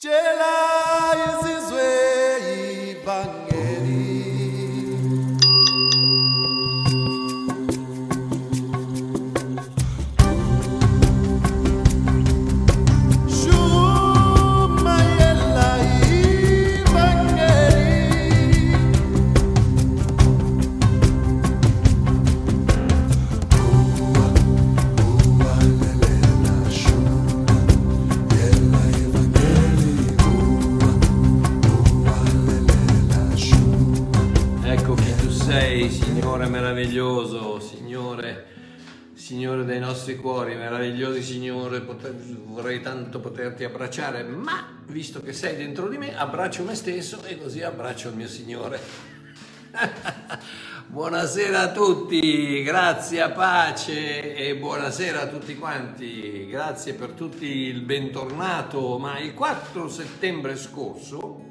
[0.00, 0.67] Jela!
[40.18, 42.14] Cuori, meravigliosi Signore, poter-
[42.44, 47.38] vorrei tanto poterti abbracciare, ma visto che sei dentro di me, abbraccio me stesso e
[47.38, 48.80] così abbraccio il mio Signore.
[50.86, 58.98] buonasera a tutti, grazie pace e buonasera a tutti quanti, grazie per tutti il bentornato,
[58.98, 61.48] ma il 4 settembre scorso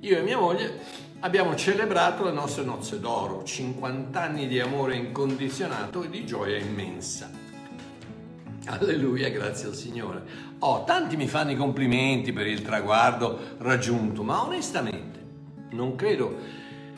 [0.00, 0.78] io e mia moglie
[1.20, 7.37] abbiamo celebrato le nostre nozze d'oro, 50 anni di amore incondizionato e di gioia immensa.
[8.68, 10.22] Alleluia, grazie al Signore.
[10.58, 15.18] Oh, tanti mi fanno i complimenti per il traguardo raggiunto, ma onestamente
[15.70, 16.36] non credo,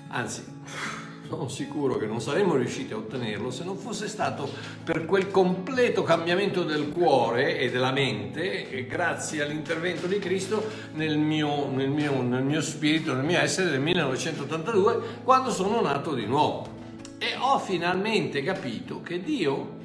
[0.08, 0.42] anzi
[1.28, 4.50] sono sicuro che non saremmo riusciti a ottenerlo se non fosse stato
[4.82, 11.68] per quel completo cambiamento del cuore e della mente, grazie all'intervento di Cristo nel mio,
[11.70, 16.78] nel mio- nel mio spirito, nel mio essere del 1982, quando sono nato di nuovo.
[17.18, 19.78] E ho finalmente capito che Dio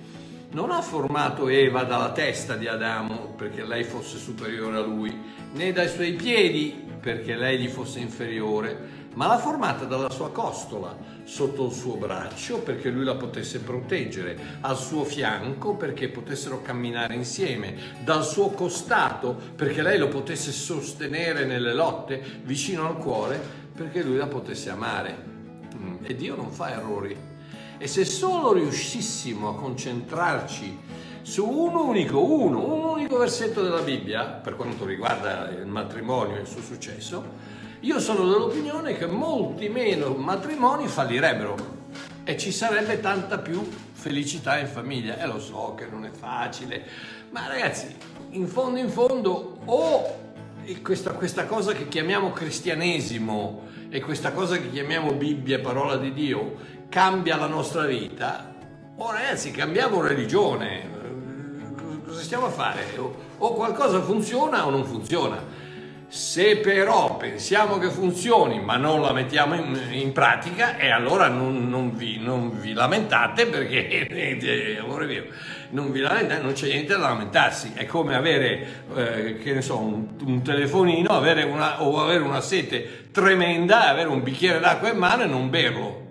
[0.56, 5.14] non ha formato Eva dalla testa di Adamo perché lei fosse superiore a lui,
[5.52, 10.98] né dai suoi piedi perché lei gli fosse inferiore, ma l'ha formata dalla sua costola,
[11.26, 17.16] sotto il suo braccio perché lui la potesse proteggere, al suo fianco perché potessero camminare
[17.16, 23.42] insieme, dal suo costato perché lei lo potesse sostenere nelle lotte, vicino al cuore
[23.76, 25.18] perché lui la potesse amare.
[25.76, 27.34] Mm, E Dio non fa errori.
[27.86, 30.76] E se solo riuscissimo a concentrarci
[31.22, 36.40] su un unico, uno, un unico versetto della Bibbia, per quanto riguarda il matrimonio e
[36.40, 37.24] il suo successo,
[37.82, 41.56] io sono dell'opinione che molti meno matrimoni fallirebbero
[42.24, 43.62] e ci sarebbe tanta più
[43.92, 45.20] felicità in famiglia.
[45.20, 46.84] E lo so che non è facile,
[47.30, 47.96] ma ragazzi,
[48.32, 50.24] in fondo in fondo o
[50.82, 56.56] questa, questa cosa che chiamiamo cristianesimo e questa cosa che chiamiamo Bibbia, parola di Dio,
[56.90, 58.54] cambia la nostra vita,
[58.98, 60.96] o ragazzi cambiamo religione,
[62.06, 62.84] cosa stiamo a fare?
[63.38, 65.64] O, qualcosa funziona o non funziona.
[66.08, 71.68] Se però pensiamo che funzioni ma non la mettiamo in, in pratica, e allora non,
[71.68, 75.26] non vi, non vi lamentate perché, amore mio,
[75.72, 77.74] non vi lamentate, non c'è niente da lamentarsi.
[77.74, 82.40] È come avere, eh, che ne so, un, un telefonino avere una, o avere una
[82.40, 86.05] sete tremenda, avere un bicchiere d'acqua in mano e non berlo.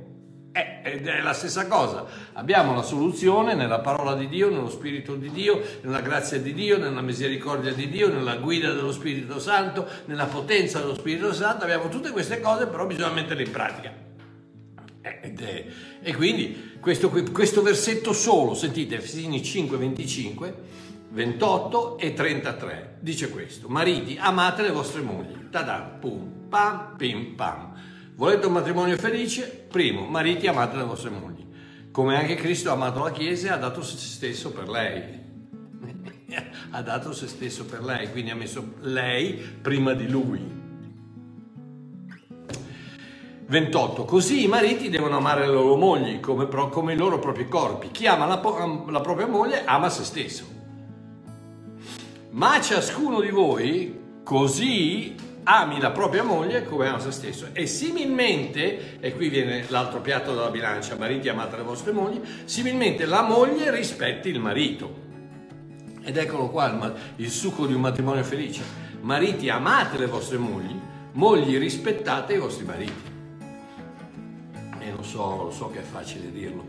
[0.56, 2.06] Eh, ed è la stessa cosa.
[2.34, 6.78] Abbiamo la soluzione nella parola di Dio, nello Spirito di Dio, nella grazia di Dio,
[6.78, 11.64] nella misericordia di Dio, nella guida dello Spirito Santo, nella potenza dello Spirito Santo.
[11.64, 13.92] Abbiamo tutte queste cose, però bisogna metterle in pratica.
[15.02, 15.66] Eh, è-
[16.02, 20.54] E quindi questo, questo versetto solo, sentite, Efesini 5, 25,
[21.10, 27.72] 28 e 33, dice questo, mariti amate le vostre mogli, tada, pum, pam, pim, pam.
[28.16, 29.66] Volete un matrimonio felice?
[29.68, 31.44] Primo, mariti amate le vostre mogli,
[31.90, 35.22] come anche Cristo ha amato la Chiesa e ha dato se stesso per lei.
[36.70, 40.62] ha dato se stesso per lei, quindi ha messo lei prima di lui.
[43.46, 44.04] 28.
[44.04, 47.90] Così i mariti devono amare le loro mogli come, pro- come i loro propri corpi.
[47.90, 48.40] Chi ama la,
[48.90, 50.44] la propria moglie ama se stesso.
[52.30, 55.14] Ma ciascuno di voi così
[55.44, 57.48] ami la propria moglie come ama se stesso.
[57.52, 63.06] E similmente, e qui viene l'altro piatto della bilancia, mariti amate le vostre mogli, similmente
[63.06, 65.02] la moglie rispetti il marito.
[66.02, 68.62] Ed eccolo qua il, il succo di un matrimonio felice.
[69.00, 70.78] Mariti amate le vostre mogli,
[71.12, 73.12] mogli rispettate i vostri mariti.
[74.78, 76.64] E lo so, lo so che è facile dirlo,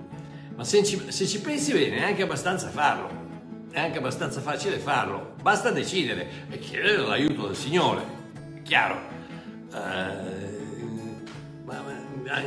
[0.55, 3.23] ma se ci, se ci pensi bene è anche abbastanza farlo.
[3.71, 5.33] È anche abbastanza facile farlo.
[5.41, 8.14] Basta decidere e chiedere l'aiuto del Signore.
[8.65, 8.99] Chiaro.
[9.71, 10.43] Eh,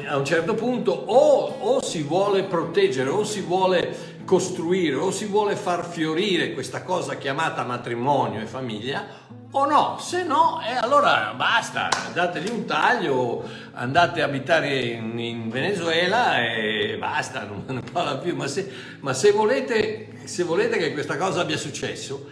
[0.09, 5.27] a un certo punto o, o si vuole proteggere o si vuole costruire o si
[5.27, 9.07] vuole far fiorire questa cosa chiamata matrimonio e famiglia
[9.51, 13.43] o no, se no, eh, allora basta, dategli un taglio,
[13.73, 18.37] andate a abitare in, in Venezuela e basta, non ne parla più.
[18.37, 22.29] Ma se, ma se volete, se volete che questa cosa abbia successo,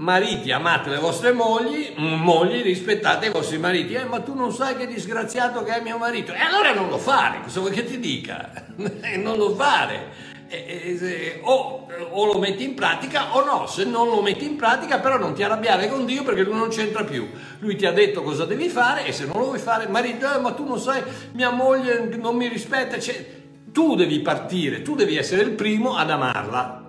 [0.00, 3.94] mariti amate le vostre mogli, mogli rispettate i vostri mariti.
[3.94, 6.32] Eh, ma tu non sai che disgraziato che è mio marito.
[6.32, 8.50] E allora non lo fare, cosa vuoi che ti dica?
[9.16, 10.28] non lo fare.
[10.48, 14.56] E, e, o, o, lo metti in pratica o no, se non lo metti in
[14.56, 17.30] pratica però non ti arrabbiare con Dio perché lui non c'entra più,
[17.60, 20.40] lui ti ha detto cosa devi fare e se non lo vuoi fare, marito, eh,
[20.40, 21.04] ma tu non sai,
[21.34, 23.24] mia moglie non mi rispetta, cioè,
[23.70, 26.84] tu devi partire, tu devi essere il primo ad amarla,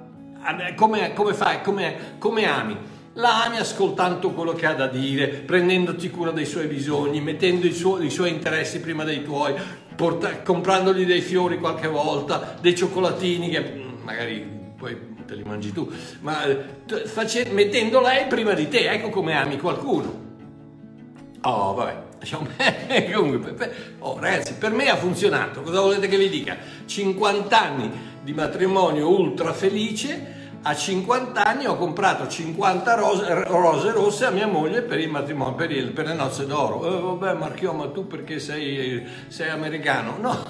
[0.76, 2.78] come, come fai, come, come ami?
[3.16, 7.74] La ami ascoltando quello che ha da dire, prendendoti cura dei suoi bisogni, mettendo i,
[7.74, 9.54] suoi, i suoi interessi prima dei tuoi,
[9.98, 14.48] porta, comprandogli dei fiori qualche volta, dei cioccolatini che mm, magari
[14.78, 15.92] poi te li mangi tu,
[16.22, 20.30] ma eh, face, mettendo lei prima di te, ecco come ami qualcuno.
[21.42, 22.10] Oh, vabbè.
[23.14, 25.62] Comunque, oh, ragazzi, per me ha funzionato.
[25.64, 26.56] Cosa volete che vi dica?
[26.86, 27.92] 50 anni
[28.24, 34.48] di matrimonio ultra felice a 50 anni ho comprato 50 rose, rose rosse a mia
[34.48, 36.86] moglie per il matrimonio, per, il, per le nozze d'oro.
[36.86, 40.18] Eh, vabbè, Marchio, ma tu perché sei, sei americano?
[40.20, 40.46] No,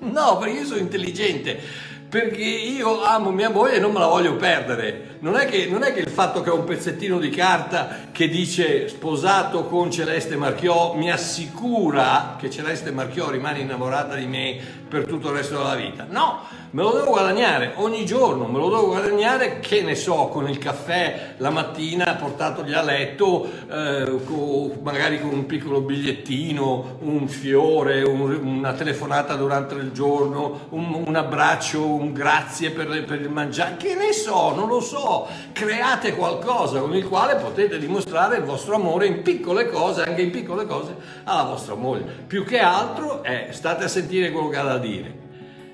[0.10, 4.36] no, perché io sono intelligente perché io amo mia moglie e non me la voglio
[4.36, 5.16] perdere.
[5.20, 8.28] Non è, che, non è che il fatto che ho un pezzettino di carta che
[8.28, 14.60] dice sposato con Celeste Marchiò mi assicura che Celeste Marchiò rimane innamorata di me
[14.92, 16.06] per tutto il resto della vita.
[16.06, 16.40] No,
[16.72, 20.58] me lo devo guadagnare ogni giorno, me lo devo guadagnare, che ne so, con il
[20.58, 28.02] caffè la mattina portatogli a letto, eh, con, magari con un piccolo bigliettino, un fiore,
[28.02, 33.76] un, una telefonata durante il giorno, un, un abbraccio, un grazie per, per il mangiare,
[33.78, 38.74] che ne so, non lo so, create qualcosa con il quale potete dimostrare il vostro
[38.74, 42.04] amore in piccole cose, anche in piccole cose, alla vostra moglie.
[42.26, 45.30] Più che altro è, state a sentire quello che ha da dire.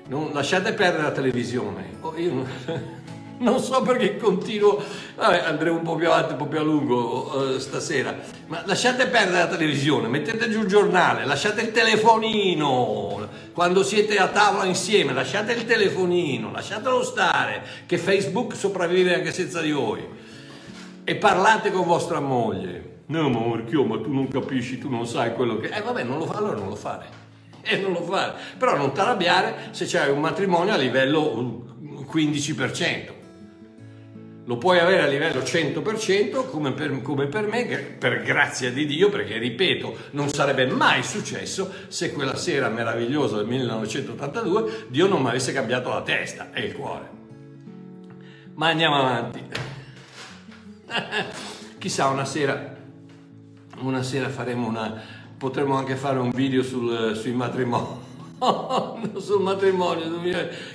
[0.07, 1.97] Non, lasciate perdere la televisione.
[2.01, 2.43] Oh, io
[3.37, 4.81] non, so perché continuo,
[5.15, 8.17] vabbè, andremo un po' più avanti, un po' più a lungo uh, stasera,
[8.47, 14.29] ma lasciate perdere la televisione, mettete giù il giornale, lasciate il telefonino, quando siete a
[14.29, 20.03] tavola insieme, lasciate il telefonino, lasciatelo stare, che Facebook sopravvive anche senza di voi.
[21.03, 23.01] E parlate con vostra moglie.
[23.07, 25.69] No, ma Marchio, ma tu non capisci, tu non sai quello che...
[25.69, 27.18] Eh vabbè, non lo fa, allora non lo fare
[27.61, 28.33] e non lo fare.
[28.57, 31.65] Però non ti arrabbiare se c'hai un matrimonio a livello
[32.11, 33.17] 15%.
[34.45, 37.65] Lo puoi avere a livello 100% come per, come per me,
[37.99, 43.45] per grazia di Dio, perché ripeto, non sarebbe mai successo se quella sera meravigliosa del
[43.45, 47.09] 1982 Dio non mi avesse cambiato la testa e il cuore.
[48.55, 49.43] Ma andiamo avanti.
[51.77, 52.75] Chissà, una sera,
[53.81, 55.01] una sera faremo una,
[55.39, 58.07] potremmo anche fare un video sul, sui matrimoni.
[59.19, 60.21] sul matrimonio,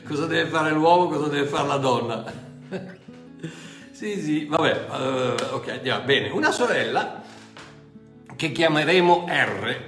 [0.06, 2.24] cosa deve fare l'uomo, cosa deve fare la donna.
[3.92, 6.04] sì, sì, vabbè, uh, ok, andiamo.
[6.04, 7.22] Bene, una sorella
[8.34, 9.80] che chiameremo R,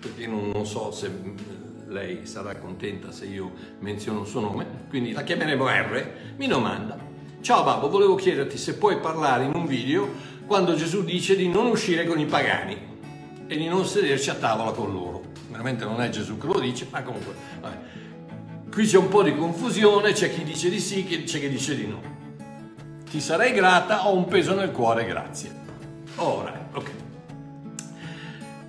[0.00, 1.10] perché non, non, so se
[1.86, 6.98] lei sarà contenta se io menziono il suo nome, quindi la chiameremo R, mi domanda,
[7.42, 10.08] ciao babbo, volevo chiederti se puoi parlare in un video
[10.46, 12.89] quando Gesù dice di non uscire con i pagani
[13.50, 15.22] e di non sederci a tavola con loro.
[15.48, 17.78] Veramente non è Gesù che lo dice, ma comunque, vabbè.
[18.70, 21.84] qui c'è un po' di confusione, c'è chi dice di sì, c'è chi dice di
[21.88, 22.00] no.
[23.10, 25.52] Ti sarei grata, ho un peso nel cuore, grazie.
[26.16, 26.90] Ora, ok.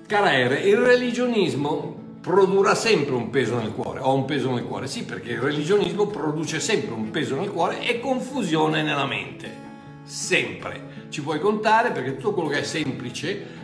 [0.08, 4.88] Cara Ere, il religionismo produrrà sempre un peso nel cuore, ho un peso nel cuore,
[4.88, 9.56] sì, perché il religionismo produce sempre un peso nel cuore e confusione nella mente,
[10.06, 10.90] sempre.
[11.10, 13.61] Ci puoi contare perché tutto quello che è semplice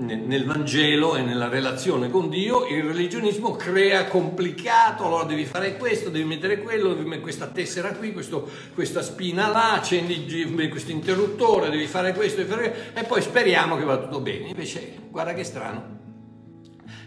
[0.00, 6.08] nel Vangelo e nella relazione con Dio, il religionismo crea complicato, allora devi fare questo,
[6.08, 10.24] devi mettere quello, devi mettere questa tessera qui, questo, questa spina là, accendi
[10.70, 14.48] questo interruttore, devi fare questo, devi fare questo, e poi speriamo che va tutto bene.
[14.48, 15.98] Invece, guarda che strano,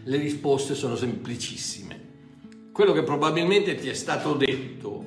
[0.04, 2.02] le risposte sono semplicissime.
[2.72, 5.04] Quello che probabilmente ti è stato detto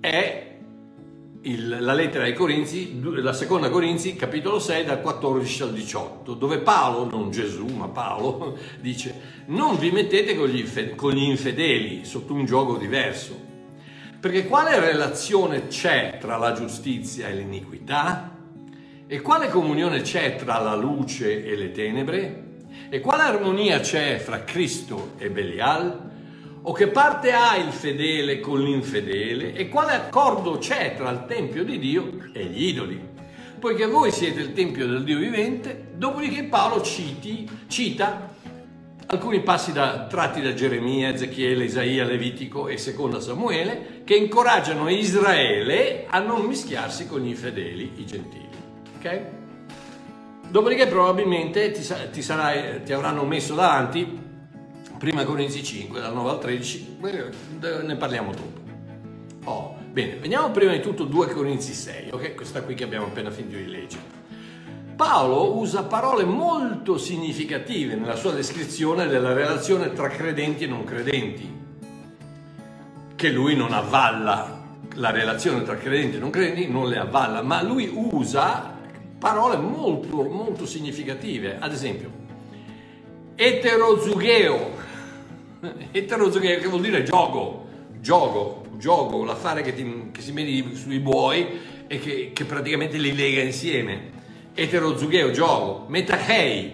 [0.00, 0.47] è
[1.48, 6.58] il, la lettera ai Corinzi, la seconda Corinzi, capitolo 6, dal 14 al 18, dove
[6.58, 12.34] Paolo, non Gesù, ma Paolo, dice, non vi mettete con gli, con gli infedeli sotto
[12.34, 13.46] un gioco diverso.
[14.20, 18.36] Perché quale relazione c'è tra la giustizia e l'iniquità?
[19.06, 22.46] E quale comunione c'è tra la luce e le tenebre?
[22.90, 26.07] E quale armonia c'è fra Cristo e Belial?
[26.62, 31.64] O che parte ha il fedele con l'infedele e quale accordo c'è tra il Tempio
[31.64, 33.00] di Dio e gli idoli?
[33.58, 38.34] Poiché voi siete il Tempio del Dio vivente, dopodiché Paolo citi, cita
[39.06, 46.06] alcuni passi da, tratti da Geremia, Ezechiele, Isaia, Levitico e Seconda Samuele che incoraggiano Israele
[46.08, 48.48] a non mischiarsi con gli infedeli, i gentili.
[48.98, 49.20] Ok?
[50.50, 54.26] Dopodiché probabilmente ti, ti sarai- ti avranno messo davanti
[54.98, 58.66] Prima Corinzi 5, dal 9 al 13, eh, ne parliamo dopo.
[59.44, 62.34] Oh, bene, veniamo prima di tutto 2 Corinzi 6, ok?
[62.34, 64.02] Questa qui che abbiamo appena finito di leggere.
[64.96, 71.56] Paolo usa parole molto significative nella sua descrizione della relazione tra credenti e non credenti,
[73.14, 74.60] che lui non avvalla,
[74.94, 78.76] la relazione tra credenti e non credenti non le avvalla, ma lui usa
[79.16, 82.10] parole molto, molto significative, ad esempio,
[83.36, 84.86] eterozugeo,
[85.92, 87.66] eterozugeo che vuol dire gioco,
[88.00, 91.46] gioco, gioco, l'affare che, ti, che si mette sui buoi
[91.86, 94.16] e che, che praticamente li lega insieme.
[94.54, 96.72] Eterozugeo, gioco, metachei,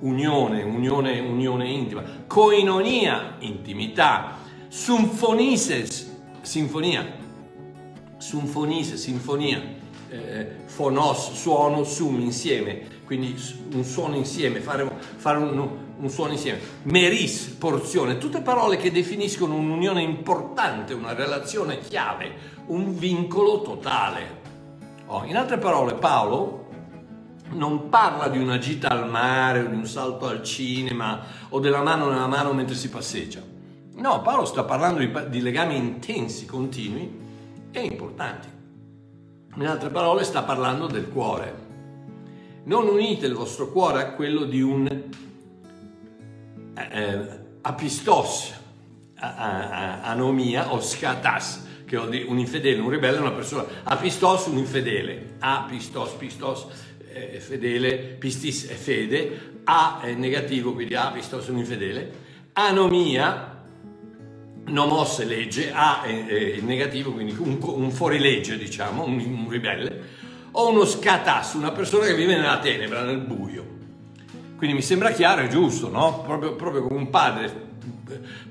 [0.00, 4.38] unione, unione, unione intima, koinonia, intimità,
[4.68, 7.06] symphonises, sinfonia,
[8.18, 9.62] symphonises, sinfonia,
[10.08, 13.40] eh, phonos, suono, sum, insieme, quindi
[13.72, 19.54] un suono insieme, fare, fare un, un suono insieme, meris, porzione, tutte parole che definiscono
[19.54, 22.34] un'unione importante, una relazione chiave,
[22.66, 24.44] un vincolo totale.
[25.06, 26.64] Oh, in altre parole, Paolo
[27.50, 31.20] non parla di una gita al mare o di un salto al cinema
[31.50, 33.40] o della mano nella mano mentre si passeggia.
[33.94, 37.24] No, Paolo sta parlando di, di legami intensi, continui
[37.70, 38.48] e importanti.
[39.54, 41.65] In altre parole sta parlando del cuore.
[42.66, 44.88] Non unite il vostro cuore a quello di un
[46.74, 47.28] eh,
[47.60, 48.54] apistos,
[49.14, 49.70] a, a,
[50.02, 56.10] a, anomia o scatas, che un infedele, un ribelle una persona, apistos un infedele, apistos,
[56.14, 56.66] pistos,
[57.12, 62.12] è fedele, pistis è fede, A è negativo, quindi apistos un infedele,
[62.54, 63.62] anomia,
[64.64, 70.24] nomos è legge, A è, è negativo, quindi un, un fuorilegge, diciamo, un, un, ribelle,
[70.58, 73.64] o uno scatas, una persona che vive nella tenebra, nel buio.
[74.56, 76.22] Quindi mi sembra chiaro e giusto, no?
[76.22, 77.64] Proprio, proprio come un padre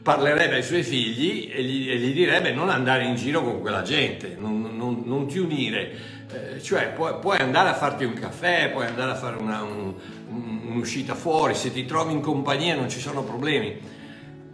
[0.02, 3.82] parlerebbe ai suoi figli e gli, e gli, direbbe non andare in giro con quella
[3.82, 8.70] gente, non, non, non ti unire eh, cioè puoi, puoi, andare a farti un caffè,
[8.72, 9.94] puoi andare a fare una, un,
[10.30, 13.78] un'uscita fuori, se ti trovi in compagnia non ci sono problemi,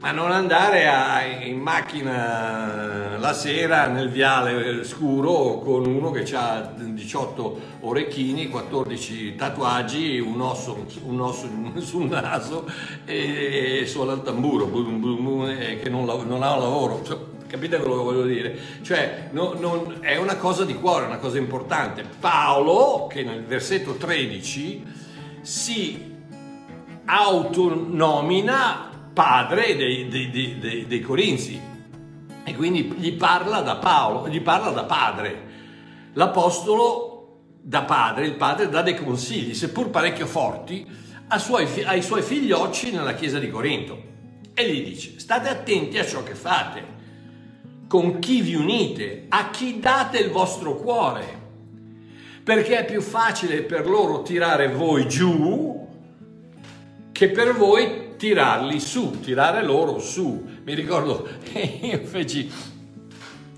[0.01, 6.74] ma non andare a, in macchina la sera nel viale scuro con uno che ha
[6.75, 12.67] 18 orecchini, 14 tatuaggi, un osso, un osso sul naso
[13.05, 17.03] e, suona il tamburo, che non, non ha un lavoro.
[17.03, 17.17] Cioè,
[17.51, 18.58] Capite quello che voglio dire?
[18.81, 22.05] Cioè, no, non, è una cosa di cuore, una cosa importante.
[22.17, 24.86] Paolo, che nel versetto 13
[25.41, 26.15] si
[27.03, 31.60] autonomina padre dei, dei, dei, dei Corinzi.
[32.44, 35.50] E quindi gli parla da Paolo, gli parla da padre.
[36.13, 37.12] L'apostolo
[37.62, 40.86] da padre, il padre dà dei consigli, seppur parecchio forti,
[41.38, 44.10] suoi, ai suoi figliocci nella chiesa di Corinto.
[44.53, 47.00] E gli dice state attenti a ciò che fate.
[47.88, 51.39] Con chi vi unite, a chi date il vostro cuore,
[52.44, 55.88] perché è più facile per loro tirare voi giù
[57.12, 60.47] che per voi tirarli su, tirare loro su.
[60.63, 61.27] Mi ricordo,
[61.81, 62.51] io feci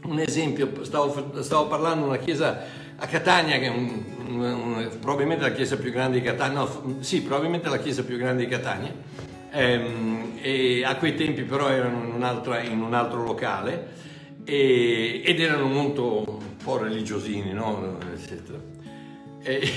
[0.06, 2.62] un esempio, stavo, stavo parlando di una chiesa
[2.96, 7.22] a Catania, che è un, un, probabilmente la chiesa più grande di Catania, no, sì,
[7.24, 8.94] probabilmente la chiesa più grande di Catania,
[9.52, 13.88] ehm, e a quei tempi però erano in un, in un altro locale
[14.46, 17.98] e, ed erano molto un po' religiosini, no?
[19.42, 19.70] E,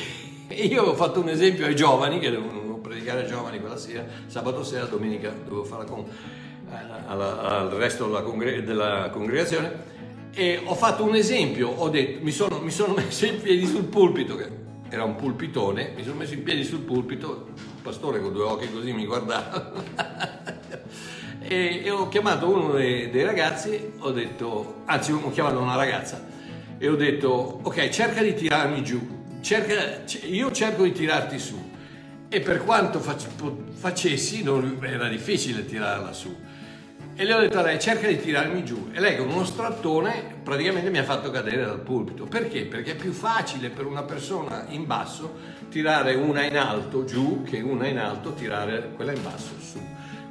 [0.54, 4.62] io ho fatto un esempio ai giovani, che devono predicare ai giovani quella sera, sabato
[4.62, 6.04] sera, domenica dovevo fare con,
[7.06, 9.94] alla, al resto della, congre- della, congregazione,
[10.32, 13.84] e ho fatto un esempio, ho detto, mi sono, mi sono messo in piedi sul
[13.84, 18.32] pulpito, che era un pulpitone, mi sono messo in piedi sul pulpito, il pastore con
[18.32, 19.72] due occhi così mi guardava.
[21.48, 26.26] E, e ho chiamato uno dei, dei, ragazzi, ho detto, anzi ho chiamato una ragazza
[26.76, 31.65] e ho detto ok cerca di tirarmi giù, cerca, io cerco di tirarti su
[32.28, 36.35] e per quanto facessi non, era difficile tirarla su.
[37.18, 40.35] E le ho detto a lei cerca di tirarmi giù e lei con uno strattone
[40.42, 42.26] praticamente mi ha fatto cadere dal pulpito.
[42.26, 42.66] Perché?
[42.66, 47.61] Perché è più facile per una persona in basso tirare una in alto giù che
[47.61, 49.80] una in alto tirare quella in basso su.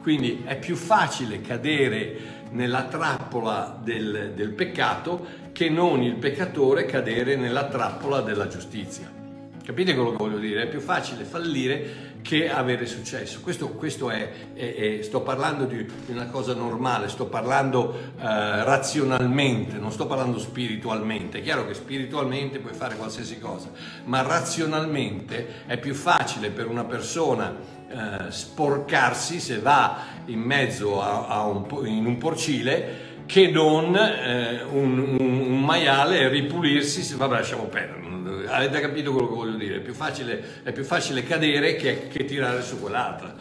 [0.01, 7.35] Quindi è più facile cadere nella trappola del, del peccato che non il peccatore cadere
[7.35, 9.24] nella trappola della giustizia.
[9.65, 10.63] Capite quello che voglio dire?
[10.63, 13.39] È più facile fallire che avere successo.
[13.41, 19.77] Questo, questo è, è- è- sto parlando di una cosa normale, sto parlando eh, razionalmente,
[19.77, 21.39] non sto parlando spiritualmente.
[21.39, 23.71] È chiaro che spiritualmente puoi fare qualsiasi cosa,
[24.03, 27.55] ma razionalmente è più facile per una persona
[27.89, 34.61] eh, sporcarsi se va in mezzo a, a un, in un porcile che non eh,
[34.63, 38.04] un, un- un maiale ripulirsi se vabbè lasciamo perdere
[38.47, 39.77] avete capito quello che voglio dire?
[39.77, 43.35] È più facile, è più facile cadere che, che tirare su quell'altra.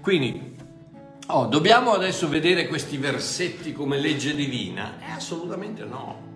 [0.00, 0.56] Quindi
[1.26, 4.98] oh, dobbiamo adesso vedere questi versetti come legge divina?
[5.00, 6.28] Eh, assolutamente no.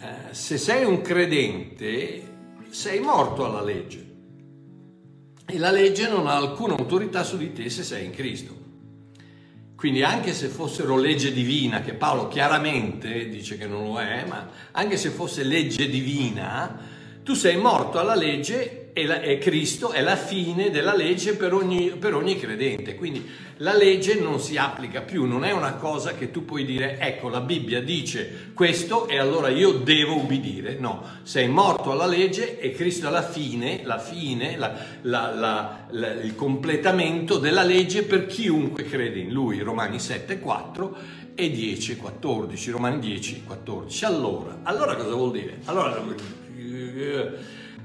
[0.00, 2.32] Eh, se sei un credente
[2.70, 4.12] sei morto alla legge.
[5.46, 8.63] E la legge non ha alcuna autorità su di te se sei in Cristo.
[9.84, 14.48] Quindi anche se fossero legge divina, che Paolo chiaramente dice che non lo è, ma
[14.72, 16.74] anche se fosse legge divina,
[17.22, 21.52] tu sei morto alla legge e, la- e Cristo è la fine della legge per
[21.52, 22.94] ogni, per ogni credente.
[22.94, 26.98] Quindi la legge non si applica più, non è una cosa che tu puoi dire,
[27.00, 30.76] ecco la Bibbia dice questo e allora io devo ubbidire.
[30.78, 36.12] No, sei morto alla legge e Cristo è la fine, la fine, la- la- la-
[36.12, 39.58] il completamento della legge per chiunque crede in lui.
[39.58, 40.96] Romani 7, 4
[41.34, 42.70] e 10, 14.
[42.70, 44.04] Romani 10, 14.
[44.04, 45.58] Allora, allora cosa vuol dire?
[45.64, 46.00] Allora,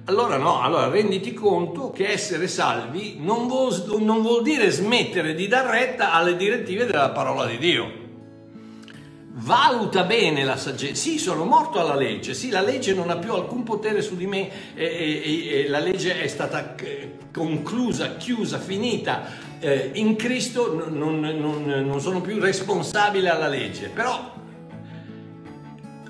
[0.05, 5.47] allora no, allora renditi conto che essere salvi non vuol, non vuol dire smettere di
[5.47, 7.97] dar retta alle direttive della parola di Dio.
[9.41, 10.95] Valuta bene la saggezza.
[10.95, 12.33] Sì, sono morto alla legge.
[12.33, 14.49] Sì, la legge non ha più alcun potere su di me.
[14.75, 19.23] e- e- e- la legge è stata eh, conclusa, chiusa, finita.
[19.59, 23.89] Eh, in Cristo non- non- non sono più responsabile alla legge.
[23.93, 24.33] Però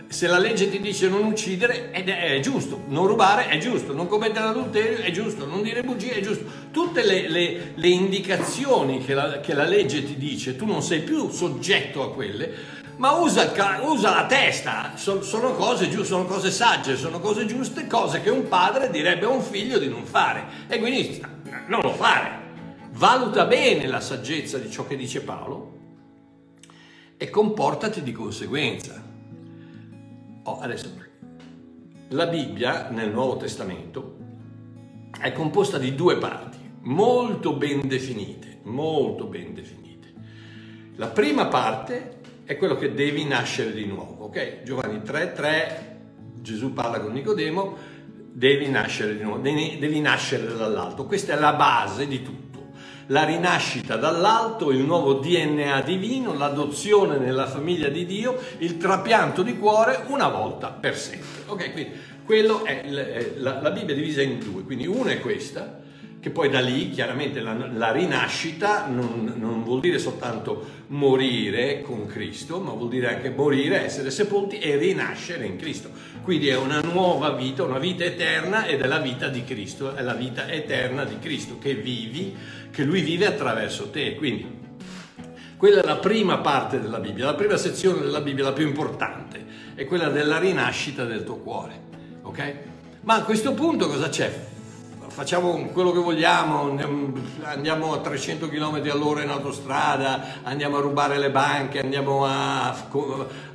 [0.09, 4.07] se la legge ti dice non uccidere è, è giusto, non rubare è giusto, non
[4.07, 6.45] commettere adulterio è giusto, non dire bugie è giusto.
[6.71, 11.01] Tutte le, le- le indicazioni che la, che la legge ti dice, tu non sei
[11.01, 12.51] più soggetto a quelle,
[12.97, 13.51] ma usa,
[13.83, 18.31] usa la testa, So- sono cose giuste, sono cose sagge, sono cose giuste, cose che
[18.31, 20.43] un padre direbbe a un figlio di non fare.
[20.67, 21.23] E quindi
[21.67, 22.47] non lo fare.
[22.93, 25.77] Valuta bene la saggezza di ciò che dice Paolo
[27.15, 29.08] e comportati di conseguenza.
[30.49, 30.91] Oh, adesso,
[32.07, 34.17] la Bibbia nel Nuovo Testamento
[35.21, 40.11] è composta di due parti molto ben definite, molto ben definite.
[40.95, 44.63] La prima parte è quello che devi nascere di nuovo, ok?
[44.63, 47.75] Giovanni 3:3 Gesù parla con Nicodemo,
[48.31, 51.05] devi nascere di nuovo, devi, devi nascere dall'alto.
[51.05, 52.48] Questa è la base di tutto.
[53.11, 59.57] La rinascita dall'alto, il nuovo DNA divino, l'adozione nella famiglia di Dio, il trapianto di
[59.57, 61.41] cuore una volta per sempre.
[61.47, 61.91] Ok, quindi
[62.23, 62.83] quello è
[63.37, 65.79] la, la Bibbia è divisa in due, quindi una è questa,
[66.19, 72.05] che poi da lì chiaramente la, la rinascita non, non vuol dire soltanto morire con
[72.05, 75.89] Cristo, ma vuol dire anche morire, essere sepolti e rinascere in Cristo.
[76.29, 80.03] Quindi è una nuova vita, una vita eterna ed è la vita di Cristo, è
[80.03, 82.35] la vita eterna di Cristo che vivi,
[82.69, 84.13] che Lui vive attraverso te.
[84.13, 84.45] Quindi
[85.57, 89.43] quella è la prima parte della Bibbia, la prima sezione della Bibbia, la più importante,
[89.73, 91.81] è quella della rinascita del tuo cuore.
[92.21, 92.53] Ok?
[93.01, 94.48] Ma a questo punto cosa c'è?
[95.19, 96.79] Facciamo quello che vogliamo,
[97.43, 102.69] andiamo- a 300 km all'ora in autostrada, andiamo a rubare le banche, andiamo a,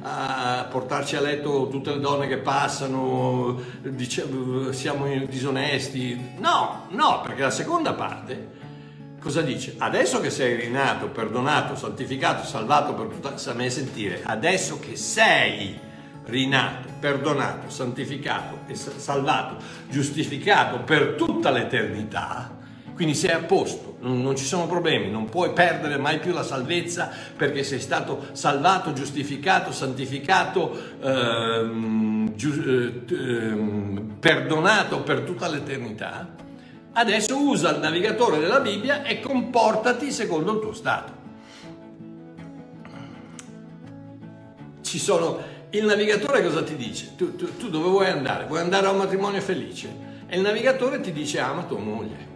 [0.02, 4.28] a portarci a letto tutte le donne che passano, dice-
[4.72, 6.34] siamo disonesti.
[6.36, 8.52] No, no, perché la seconda parte
[9.18, 9.76] Cosa dice?
[9.78, 13.38] Adesso che sei rinato, perdonato, santificato, salvato per tutta...
[13.38, 15.80] Sa me sentire, adesso che sei
[16.26, 19.56] rinato, perdonato, santificato e sa- salvato,
[19.88, 22.62] giustificato per tutta l'eternità,
[22.94, 27.10] quindi sei a posto, non, ci sono problemi, non puoi perdere mai più la salvezza
[27.36, 36.34] perché sei stato salvato, giustificato, santificato, ehm, giu- eh, ehm, perdonato per tutta l'eternità.
[36.92, 41.12] Adesso usa il navigatore della Bibbia e comportati secondo il tuo stato.
[44.82, 45.38] Ci sono,
[45.76, 47.12] il navigatore cosa ti dice?
[47.16, 48.44] Tu, tu- tu dove vuoi andare?
[48.46, 49.88] Vuoi andare a un matrimonio felice?
[50.26, 52.32] E il navigatore ti dice ama tua moglie.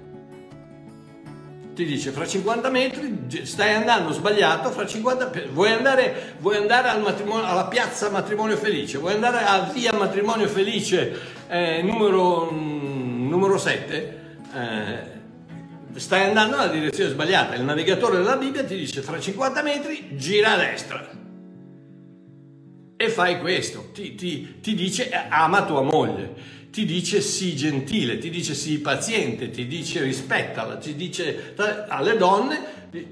[1.75, 6.89] Ti dice fra 50 metri stai andando sbagliato, fra 50 pe- vuoi andare, vuoi andare
[6.89, 7.05] al
[7.45, 11.17] alla piazza matrimonio felice, vuoi andare a via matrimonio felice
[11.49, 14.21] eh, numero, mm, numero 7,
[14.55, 15.01] eh,
[15.95, 17.55] stai andando nella direzione sbagliata.
[17.55, 21.18] Il navigatore della Bibbia ti dice fra 50 metri gira a destra
[23.01, 23.91] e fai questo.
[23.95, 26.35] Ti, ti- ti dice ama tua moglie,
[26.73, 31.55] ti dice sii gentile, ti dice sii paziente, ti dice rispettala, ti dice
[31.89, 32.61] alle donne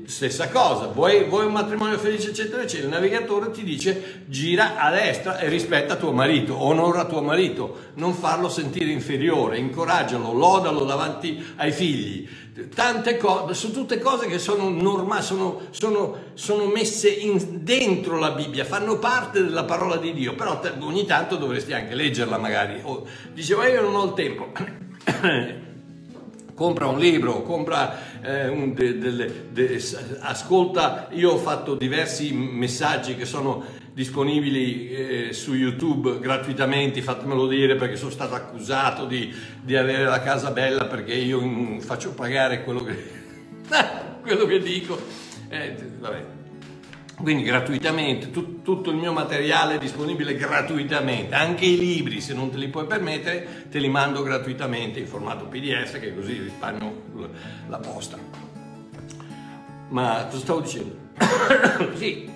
[0.07, 4.91] stessa cosa, vuoi, vuoi un matrimonio felice eccetera eccetera, il navigatore ti dice gira a
[4.91, 11.45] destra e rispetta tuo marito, onora tuo marito, non farlo sentire inferiore, incoraggialo, lodalo davanti
[11.57, 12.27] ai figli,
[12.75, 18.31] tante cose, sono tutte cose che sono normali, sono, sono, sono messe in, dentro la
[18.31, 22.81] Bibbia, fanno parte della parola di Dio, però ogni tanto dovresti anche leggerla magari.
[22.83, 24.53] O, diceva io non ho il tempo.
[26.57, 29.83] compra un libro, compra eh, un de, de, de,
[30.21, 37.77] ascolta, io ho fatto diversi messaggi che sono disponibili eh, su YouTube gratuitamente, fatemelo dire
[37.77, 42.65] perché sono stato accusato di, di avere la casa bella perché io mm, faccio pagare
[42.65, 43.05] quello che,
[44.23, 44.99] quello che dico.
[45.51, 46.36] Eh, vabbè,
[47.23, 52.51] quindi gratuitamente, tu, tutto il mio materiale è disponibile gratuitamente, anche i libri se non
[52.51, 57.03] te li puoi permettere te li mando gratuitamente in formato PDF che così risparmio
[57.69, 58.19] la posta.
[59.89, 60.97] Ma cosa stavo dicendo?
[61.97, 62.29] sì,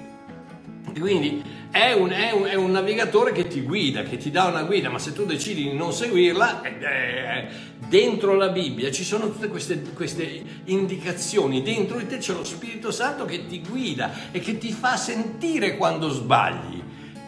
[0.98, 4.62] quindi è un, è, un, è un, navigatore che ti guida, che ti dà una
[4.62, 7.48] guida, ma se tu decidi di non seguirla, eh, eh,
[7.90, 12.92] dentro la Bibbia ci sono tutte queste, queste, indicazioni, dentro di te c'è lo Spirito
[12.92, 16.80] Santo che ti guida e che ti fa sentire quando sbagli.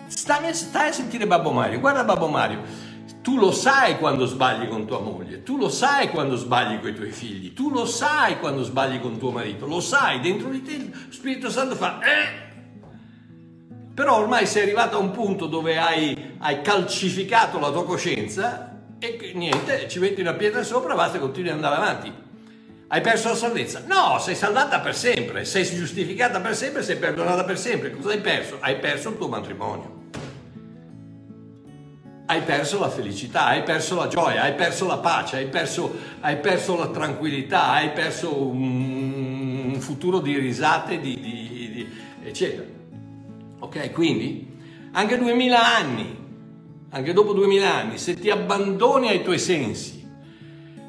[0.07, 2.91] Stai, stai a sentire Babbo Mario, guarda Babbo Mario.
[3.23, 6.95] Tu lo sai quando sbagli con tua moglie, tu lo sai quando sbagli con i
[6.95, 10.77] tuoi figli, tu lo sai quando sbagli con tuo marito, lo sai, dentro di te
[10.79, 12.51] lo Spirito Santo fa, eh,
[13.95, 18.72] però ormai sei arrivato a un punto dove hai, hai calcificato la tua coscienza
[19.05, 22.13] e niente, ci metti una pietra sopra, basta e continui ad andare avanti.
[22.87, 23.83] Hai perso la salvezza?
[23.87, 27.91] No, sei saldata per sempre, sei giustificata per sempre, sei perdonata per sempre.
[27.91, 28.59] Cosa hai perso?
[28.61, 30.01] Hai perso il tuo matrimonio.
[32.27, 36.37] Hai perso la felicità, hai perso la gioia, hai perso la pace, hai perso, hai
[36.37, 42.67] perso la tranquillità, hai perso un, futuro di risate, di, di, di, eccetera.
[43.59, 44.49] Ok, quindi
[44.93, 46.22] anche duemila anni,
[46.95, 50.07] anche dopo duemila anni, se ti abbandoni ai tuoi sensi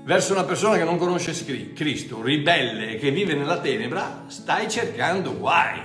[0.04, 1.34] verso una persona che non conosce
[1.74, 5.82] Cristo, ribelle e che vive nella tenebra, stai cercando guai.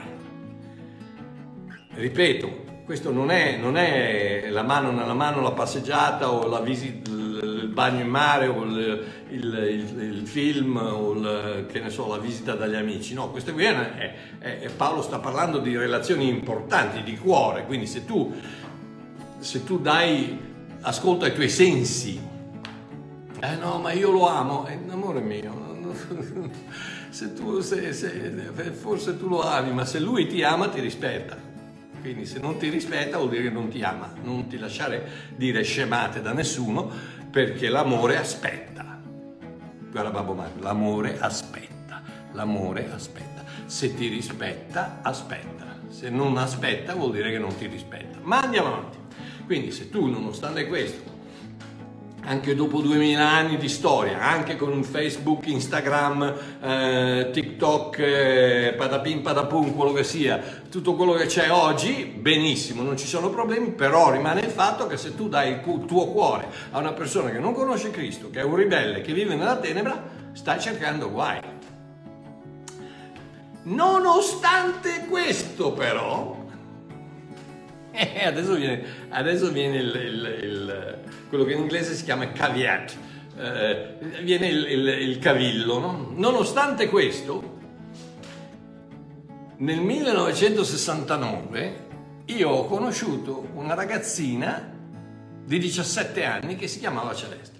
[1.95, 7.11] Ripeto, questo non è, non è la mano nella mano la passeggiata o la visita
[7.43, 11.15] il bagno in mare o il, il, il, il film o
[11.89, 13.15] so, la visita dagli amici.
[13.15, 18.05] No, questo qui è, è, Paolo sta parlando di relazioni importanti, di cuore, quindi se
[18.05, 18.35] tu,
[19.39, 20.39] se tu dai
[20.81, 22.21] ascolto ai tuoi sensi,
[23.41, 25.79] eh no, ma io lo amo, eh, amore mio,
[27.11, 28.11] se tu, se, se,
[28.73, 31.47] forse tu lo ami, ma se lui ti ama ti rispetta.
[32.01, 35.63] Quindi se non ti rispetta vuol dire che non ti ama, non ti lasciare dire
[35.63, 36.91] scemate da nessuno
[37.31, 39.01] perché l'amore aspetta.
[39.91, 43.45] Guarda Babbo Mario, l'amore aspetta, l'amore aspetta.
[43.67, 45.77] Se ti rispetta, aspetta.
[45.89, 48.19] Se non aspetta vuol dire che non ti rispetta.
[48.23, 48.98] Ma andiamo avanti.
[49.49, 51.01] Quindi se tu, nonostante questo,
[52.25, 59.75] anche dopo 2000 anni di storia, anche con Facebook, Instagram, eh, TikTok, eh, padapin, padapum,
[59.75, 64.43] quello che sia, tutto quello che c'è oggi, benissimo, non ci sono problemi, però rimane
[64.43, 67.91] il fatto che se tu dai il tuo cuore a una persona che non conosce
[67.91, 71.41] Cristo, che è un ribelle, che vive nella tenebra, stai cercando guai.
[73.63, 76.48] Nonostante questo però,
[77.99, 82.97] eh, adesso viene, adesso viene il, il, il, quello che in inglese si chiama caveat,
[83.37, 85.81] eh, viene il, cavillo.
[85.81, 86.13] No?
[86.15, 87.57] Nonostante questo,
[89.57, 91.87] nel 1969
[92.27, 94.77] io ho conosciuto una ragazzina
[95.45, 97.57] di 17 anni che si chiamava Celeste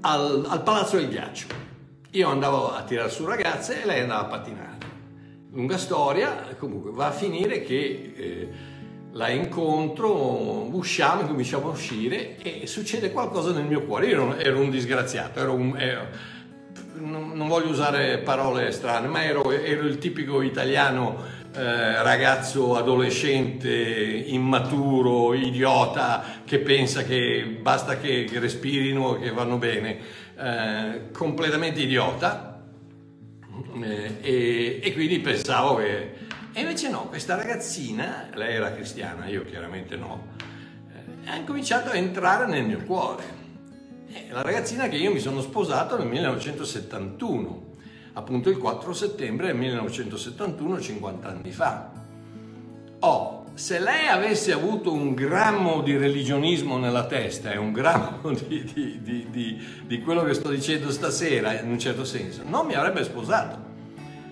[0.00, 1.68] al, al Palazzo del Ghiaccio.
[2.12, 4.78] Io andavo a tirare su ragazze e lei andava a pattinare
[5.52, 8.48] lunga storia, comunque va a finire che eh,
[9.12, 14.06] la incontro, usciamo, cominciamo a uscire e succede qualcosa nel mio cuore.
[14.06, 16.06] Io ero, ero un disgraziato, ero un, ero,
[16.98, 23.68] non, non, voglio usare parole strane, ma ero, ero il tipico italiano eh, ragazzo adolescente,
[23.68, 29.98] immaturo, idiota, che pensa che basta che respirino e che vanno bene,
[30.38, 32.49] eh, completamente idiota
[34.20, 36.14] e, e, quindi pensavo che...
[36.52, 40.34] E invece no, questa ragazzina, lei era cristiana, io chiaramente no,
[41.24, 43.38] eh, ha cominciato a entrare nel mio cuore.
[44.06, 47.66] È la ragazzina che io mi sono sposato nel 1971,
[48.14, 51.92] appunto il 4 settembre del 1971, 50 anni fa.
[53.00, 58.64] Ho se lei avesse avuto un grammo di religionismo nella testa e un grammo di,
[58.72, 63.04] di- di- di- quello che sto dicendo stasera, in un certo senso, non mi avrebbe
[63.04, 63.68] sposato.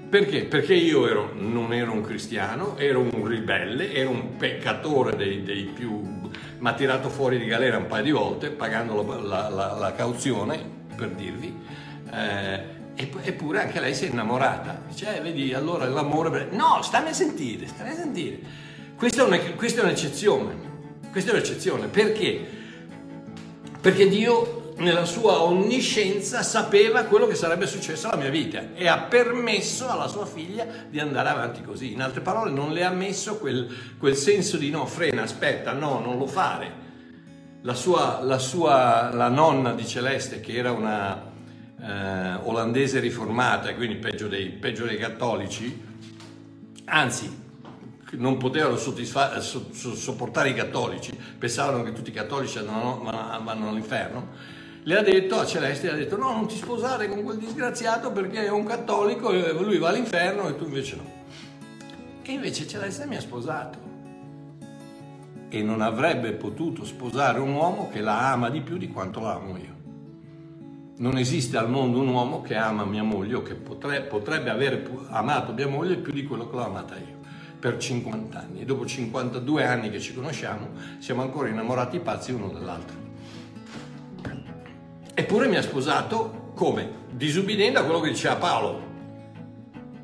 [0.09, 0.44] Perché?
[0.44, 5.64] Perché io ero- non ero un cristiano, ero un ribelle, ero un peccatore dei, dei
[5.64, 5.90] più...
[6.00, 9.92] mi ha tirato fuori di galera un paio di volte pagando la, la- la- la
[9.92, 10.59] cauzione,
[10.96, 11.54] per dirvi,
[12.11, 14.85] eh, eppure anche lei si è innamorata.
[14.98, 16.48] Eh, vedi, allora l'amore...
[16.52, 18.38] No, stammi a sentire, stammi a sentire.
[18.98, 20.56] Questa è, un- questa è un'eccezione,
[21.12, 22.44] questa è un'eccezione, perché?
[23.80, 28.98] Perché Dio nella sua onniscienza sapeva quello che sarebbe successo alla mia vita e ha
[28.98, 31.92] permesso alla sua figlia di andare avanti così.
[31.92, 36.00] In altre parole, non le ha messo quel, quel senso di no, frena, aspetta, no,
[36.00, 36.72] non lo fare.
[37.62, 41.22] La sua, la sua la nonna di Celeste, che era una
[41.80, 45.84] eh, olandese riformata, quindi peggio dei, peggio dei cattolici,
[46.87, 47.38] anzi
[48.12, 53.03] non potevano soddisfa- so- so- sopportare i cattolici, pensavano che tutti i cattolici andavano-
[53.44, 54.29] vanno, all'inferno,
[54.85, 58.11] le ha detto a Celeste, le ha detto no, non ti sposare con quel disgraziato
[58.11, 61.16] perché è un cattolico e lui va all'inferno e tu invece no.
[62.23, 63.79] E invece Celeste mi ha sposato
[65.51, 69.35] e non avrebbe potuto sposare un uomo che la ama di più di quanto la
[69.35, 69.77] amo io.
[70.99, 75.07] Non esiste al mondo un uomo che ama mia moglie o che potre- potrebbe aver
[75.11, 77.17] amato mia moglie più di quello che l'ho amata io
[77.59, 78.61] per 50 anni.
[78.61, 80.68] E dopo 52 anni che ci conosciamo
[80.99, 83.07] siamo ancora innamorati pazzi uno dell'altro.
[85.14, 87.07] Eppure mi ha sposato come?
[87.11, 88.87] Disubbidendo a quello che diceva Paolo,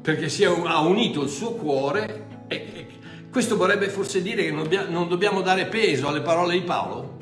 [0.03, 2.87] perché si è, ha unito il suo cuore e, e
[3.31, 7.17] questo vorrebbe forse dire che non non dobbiamo dare peso alle parole di Paolo?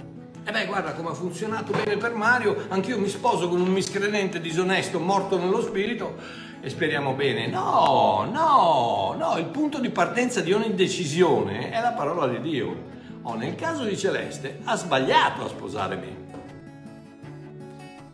[0.45, 4.41] E beh, guarda come ha funzionato bene per Mario, anch'io mi sposo con un miscredente
[4.41, 6.17] disonesto morto nello spirito
[6.63, 7.49] e speriamo bene.
[7.49, 12.91] No, no, no, il punto di partenza di ogni decisione è la parola di Dio.
[13.23, 16.23] Oh, nel caso di Celeste ha sbagliato a sposare me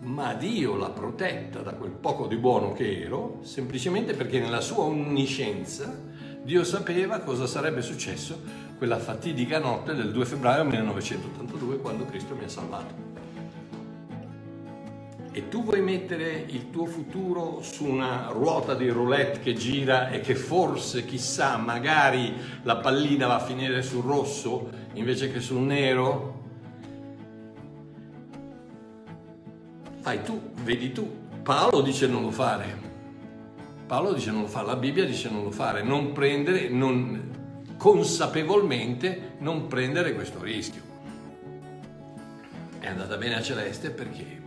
[0.00, 4.84] ma Dio l'ha protetta da quel poco di buono che ero, semplicemente perché nella sua
[4.84, 5.94] onniscienza
[6.42, 8.40] Dio sapeva cosa sarebbe successo
[8.78, 13.07] quella fatidica notte del 2 febbraio 1982 quando Cristo mi ha salvato.
[15.30, 20.20] E tu vuoi mettere il tuo futuro su una ruota di roulette che gira e
[20.20, 26.38] che forse, chissà, magari la pallina va a finire sul rosso invece che sul nero?
[30.08, 31.06] fai tu, vedi tu.
[31.42, 32.86] Paolo dice non lo fare.
[33.86, 39.34] Paolo dice non lo fare, la Bibbia dice non lo fare, non prendere, non, consapevolmente
[39.40, 40.80] non prendere questo rischio.
[42.78, 44.40] È andata bene a Celeste perché?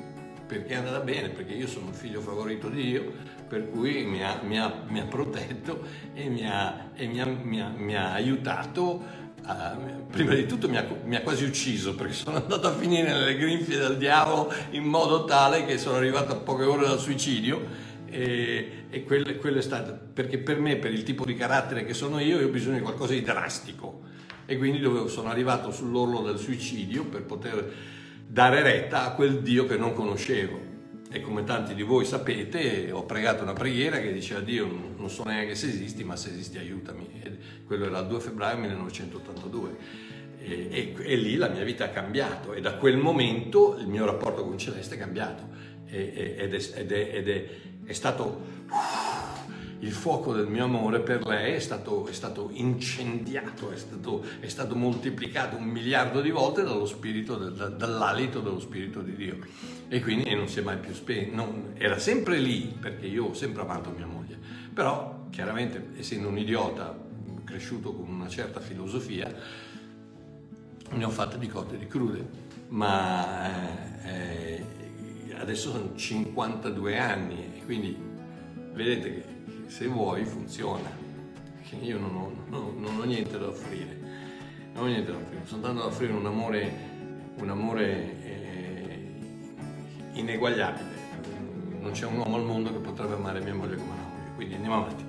[0.51, 3.09] Perché è andata bene, perché io sono un figlio favorito di Dio,
[3.47, 5.81] per cui mi ha, mi ha- mi ha protetto
[6.13, 9.01] e mi ha, e mi ha- aiutato
[9.43, 9.77] a-
[10.11, 13.95] prima di tutto mi ha, quasi ucciso perché sono andato a finire nelle grinfie del
[13.95, 17.65] diavolo in modo tale che sono arrivato a poche ore dal suicidio
[18.07, 21.93] e, e quello, quello è stato perché per me, per il tipo di carattere che
[21.93, 24.01] sono io, io ho bisogno di qualcosa di drastico.
[24.45, 27.71] E quindi dovevo- sono arrivato sull'orlo del suicidio per poter
[28.31, 30.69] dare retta a quel Dio che non conoscevo.
[31.11, 34.65] E come tanti di voi sapete, ho pregato una preghiera che diceva Dio,
[34.95, 37.09] non so neanche se esisti, ma se esisti aiutami.
[37.21, 39.75] E quello era il 2 febbraio 1982.
[40.39, 44.05] E, e- e lì la mia vita ha cambiato e da quel momento il mio
[44.05, 45.49] rapporto con Celeste è cambiato.
[45.87, 47.47] Ed è, ed è- ed è-
[47.83, 48.59] è stato
[49.81, 54.47] il fuoco del mio amore per lei è stato, è stato incendiato, è stato, è
[54.47, 59.39] stato moltiplicato un miliardo di volte spirito, dall'alito dello Spirito di Dio.
[59.87, 63.63] E quindi non si è mai più spento, era sempre lì perché io ho sempre
[63.63, 64.37] amato mia moglie.
[64.71, 66.95] Però, chiaramente, essendo un idiota
[67.43, 69.33] cresciuto con una certa filosofia,
[70.91, 72.49] ne ho fatte di cotte di crude.
[72.69, 74.63] Ma eh,
[75.27, 77.97] eh, adesso sono 52 anni e quindi
[78.73, 79.23] vedete che
[79.71, 80.89] se vuoi funziona.
[81.63, 83.97] Che io non ho, non non ho niente da offrire.
[84.73, 85.43] Non ho niente da offrire.
[85.51, 86.73] Andando ad offrire un amore,
[87.37, 89.13] un amore eh,
[90.19, 90.99] ineguagliabile.
[91.79, 94.31] Non c'è un uomo al mondo che potrebbe amare mia moglie come la moglie.
[94.35, 95.05] Quindi andiamo avanti.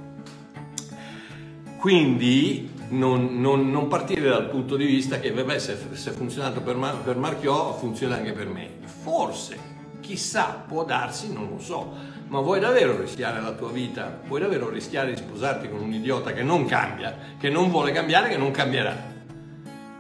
[1.79, 6.61] Quindi non, non- non partire dal punto di vista che vabbè, se, se è funzionato
[6.63, 8.71] per, Ma- per Marchiò funziona anche per me.
[8.85, 9.59] Forse,
[9.99, 14.21] chissà, può darsi, non lo so, ma vuoi davvero rischiare la tua vita?
[14.27, 18.31] Vuoi davvero rischiare di sposarti con un idiota che non cambia, che non vuole cambiare,
[18.31, 18.97] che non cambierà?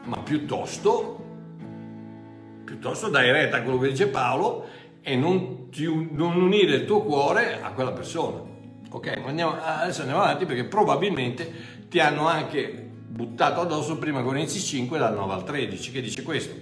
[0.04, 1.24] Ma piuttosto,
[2.64, 4.64] piuttosto dai retta a quello che dice Paolo
[5.02, 8.40] e non, ti- non unire il tuo cuore a quella persona.
[8.88, 11.52] Ok, ma andiamo, adesso andiamo avanti perché probabilmente
[11.90, 16.54] ti hanno anche buttato addosso prima Corinzi 5 dal 9 al 13 che dice questo.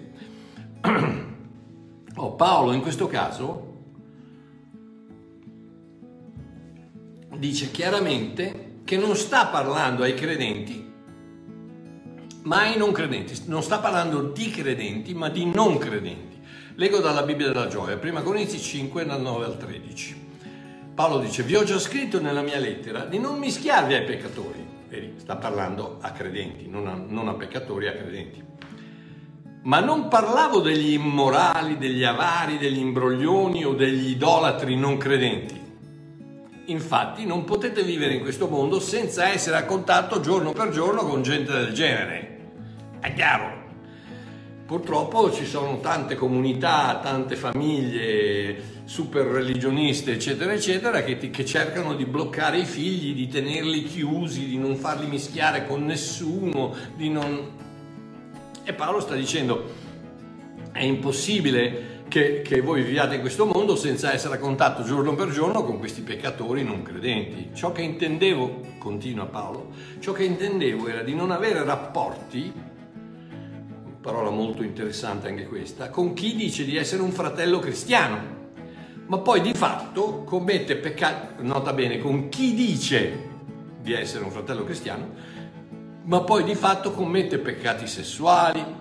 [2.17, 3.70] Oh, Paolo in questo caso
[7.41, 10.89] dice chiaramente che non sta parlando ai credenti,
[12.43, 16.39] ma ai non credenti, non sta parlando di credenti, ma di non credenti.
[16.75, 20.29] Leggo dalla Bibbia della Gioia, 1 Corinzi 5 dal 9 al 13.
[20.95, 24.67] Paolo dice, vi ho già scritto nella mia lettera di non mischiarvi ai peccatori.
[24.89, 28.45] Vedi, sta parlando a credenti, non a, non a peccatori, a credenti.
[29.63, 35.60] Ma non parlavo degli immorali, degli avari, degli imbroglioni o degli idolatri non credenti.
[36.67, 41.23] Infatti non potete vivere in questo mondo senza essere a contatto giorno per giorno con
[41.23, 42.39] gente del genere.
[43.01, 43.59] È chiaro.
[44.67, 51.95] Purtroppo ci sono tante comunità, tante famiglie super religioniste, eccetera, eccetera, che, ti, che, cercano
[51.95, 57.59] di bloccare i figli, di tenerli chiusi, di non farli mischiare con nessuno, di non
[58.71, 59.69] e Paolo sta dicendo,
[60.71, 65.31] è impossibile che, che, voi viviate in questo mondo senza essere a contatto giorno per
[65.31, 67.51] giorno con questi peccatori non credenti.
[67.55, 69.71] Ciò che intendevo, continua Paolo,
[70.01, 72.53] ciò che intendevo era di non avere rapporti,
[74.01, 78.39] parola molto interessante anche questa, con chi dice di essere un fratello cristiano,
[79.07, 83.29] ma poi di fatto commette peccati, nota bene, con chi dice
[83.81, 85.09] di essere un fratello cristiano,
[86.07, 88.80] ma poi di fatto commette peccati sessuali,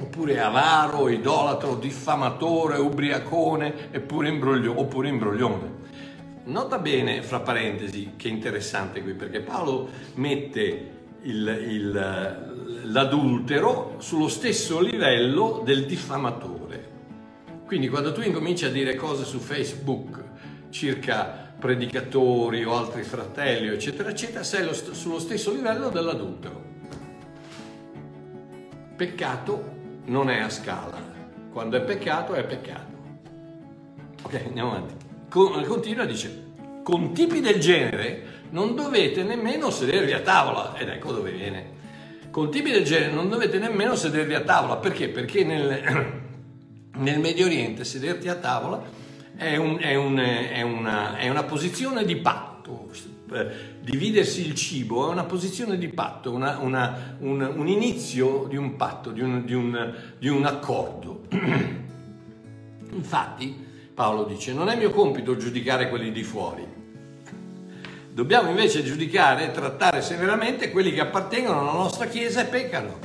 [0.00, 5.76] oppure avaro, idolatro, diffamatore, ubriacone, imbroglio, oppure imbroglione.
[6.44, 14.80] Nota bene, fra parentesi, che interessante qui, perché Paolo mette il, il, l'adultero sullo stesso
[14.80, 16.96] livello del diffamatore.
[17.66, 20.24] Quindi quando tu incominci a dire cose su Facebook
[20.70, 26.66] circa predicatori o altri fratelli, eccetera, eccetera, sei lo sullo stesso livello dell'adultero.
[28.96, 29.76] Peccato
[30.08, 31.00] non è a scala,
[31.50, 32.96] quando è peccato è peccato.
[34.22, 34.94] Ok, andiamo avanti.
[35.30, 36.46] Con, continua dice,
[36.82, 41.76] con tipi del genere non dovete nemmeno sedervi a tavola, ed ecco dove viene.
[42.30, 45.08] Con tipi del genere non dovete nemmeno sedervi a tavola, perché?
[45.08, 46.20] Perché nel,
[46.96, 48.82] nel Medio Oriente sederti a tavola
[49.36, 52.47] è, un, è, un, è, una, è una, posizione di patto.
[53.80, 58.76] Dividersi il cibo è una posizione di patto, una, una, un, un, inizio di un
[58.76, 61.26] patto, di un, di un, di un accordo.
[62.90, 66.66] Infatti, Paolo dice, non è mio compito giudicare quelli di fuori.
[68.10, 72.98] Dobbiamo invece giudicare e trattare severamente quelli che appartengono alla nostra Chiesa e peccano.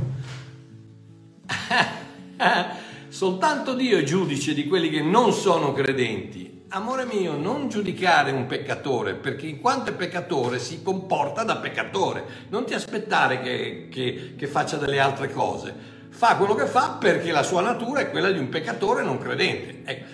[3.09, 6.52] Soltanto Dio è giudice di quelli che non sono credenti.
[6.75, 12.25] Amore mio, non giudicare un peccatore, perché in quanto è peccatore si comporta da peccatore.
[12.49, 15.71] Non ti aspettare che, che, che faccia delle altre cose.
[16.09, 19.81] Fa quello che fa perché la sua natura è quella di un peccatore non credente.
[19.87, 20.05] Ecco.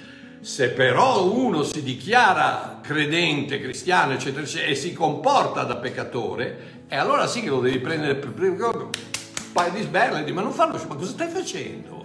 [0.42, 6.98] Se però uno si dichiara credente, cristiano, eccetera, eccetera, e si comporta da peccatore, e
[6.98, 8.90] allora sì che lo devi prendere per un
[9.54, 11.99] paio di sberle, ma non farlo, ma cosa stai facendo?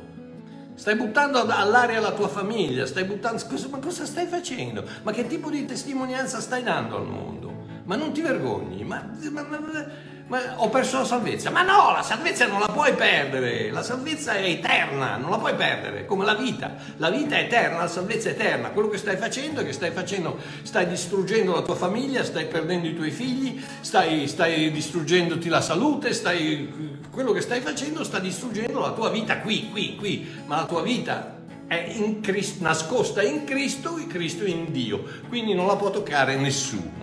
[0.74, 3.42] Stai buttando all'aria la tua famiglia, stai buttando...
[3.70, 4.84] ma cosa stai facendo?
[5.02, 7.52] Ma che tipo di testimonianza stai dando al mondo?
[7.84, 8.82] Ma non ti vergogni?
[8.82, 9.87] Ma, ma, ma,
[10.26, 11.50] ma, ho perso la salvezza.
[11.50, 13.70] Ma no, la salvezza non la puoi perdere.
[13.70, 16.76] La salvezza è eterna, non la puoi perdere, come la vita.
[16.96, 18.70] La vita è eterna, la salvezza è eterna.
[18.70, 22.88] Quello che stai facendo è che stai facendo, stai distruggendo la tua famiglia, stai perdendo
[22.88, 28.80] i tuoi figli, stai, stai distruggendoti la salute, stai, quello che stai facendo sta distruggendo
[28.80, 30.26] la tua vita qui, qui, qui.
[30.46, 35.04] Ma la tua vita è in Cristo, nascosta in Cristo e Cristo in Dio.
[35.28, 37.02] Quindi non la può toccare nessuno.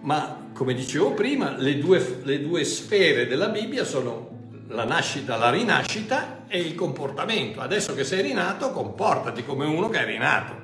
[0.00, 4.30] Ma come dicevo prima, le due, le due sfere della Bibbia sono
[4.68, 7.60] la nascita, la rinascita e il comportamento.
[7.60, 10.62] Adesso che sei rinato, comportati come uno che è rinato.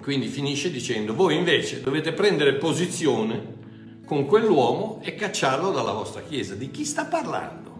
[0.00, 3.60] Quindi finisce dicendo, voi invece dovete prendere posizione
[4.06, 6.54] con quell'uomo e cacciarlo dalla vostra chiesa.
[6.54, 7.70] Di chi sta parlando?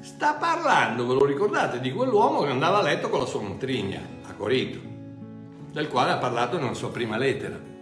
[0.00, 4.00] Sta parlando, ve lo ricordate, di quell'uomo che andava a letto con la sua matrigna
[4.26, 4.80] a Corinto,
[5.70, 7.74] del quale ha parlato nella sua prima lettera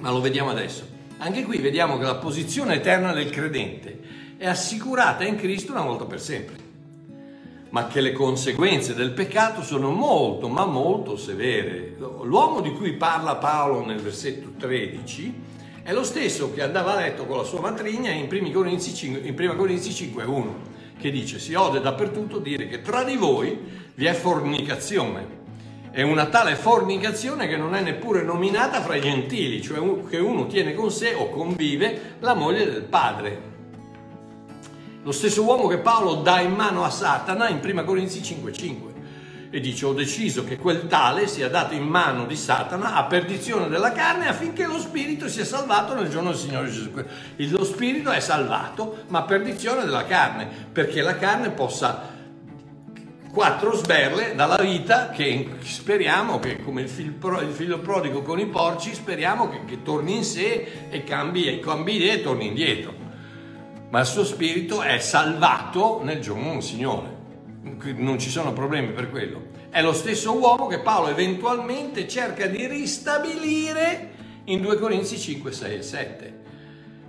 [0.00, 0.86] ma lo vediamo adesso.
[1.18, 4.00] Anche qui vediamo che la posizione eterna del credente
[4.36, 6.56] è assicurata in Cristo una volta per sempre,
[7.70, 11.96] ma che le conseguenze del peccato sono molto, ma molto severe.
[11.98, 15.34] L'uomo di cui parla Paolo nel versetto 13
[15.82, 19.20] è lo stesso che andava a letto con la sua matrigna in 1 Corinzi 5,
[19.22, 20.46] 5.1,
[20.98, 23.58] che dice si ode dappertutto dire che tra di voi
[23.94, 25.33] vi è fornicazione
[25.94, 29.78] è una tale fornicazione che non è neppure nominata fra i gentili, cioè
[30.08, 33.52] che uno tiene con sé o convive la moglie del padre.
[35.04, 38.92] Lo stesso uomo che Paolo dà in mano a Satana in 1 Corinzi 5:5
[39.50, 43.68] e dice ho deciso che quel tale sia dato in mano di Satana a perdizione
[43.68, 46.90] della carne affinché lo spirito sia salvato nel giorno del Signore Gesù
[47.36, 52.13] Lo spirito è salvato ma a perdizione della carne perché la carne possa
[53.34, 59.48] quattro sberle dalla vita che speriamo che come il figlio, prodigo con i porci speriamo
[59.48, 62.94] che, che torni in sé e cambi, e cambi idea e torni indietro.
[63.90, 67.22] Ma il suo spirito è salvato nel giorno del Signore.
[67.96, 69.46] Non ci sono problemi per quello.
[69.68, 74.12] È lo stesso uomo che Paolo eventualmente cerca di ristabilire
[74.44, 76.42] in 2 Corinzi 5, 6 e 7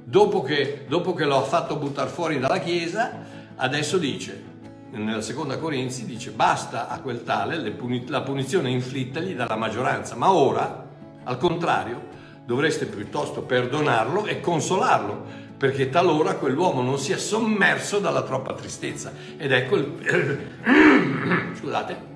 [0.07, 4.53] dopo che, dopo che lo ha fatto buttare fuori dalla chiesa adesso dice
[4.97, 10.15] nella seconda Corinzi dice basta a quel tale le puni- la punizione inflittagli dalla maggioranza,
[10.15, 10.85] ma ora,
[11.23, 12.13] al contrario,
[12.45, 19.11] dovreste piuttosto perdonarlo e consolarlo, perché talora quell'uomo non sia sommerso dalla troppa tristezza.
[19.37, 20.39] Ed ecco il,
[21.57, 22.13] scusate,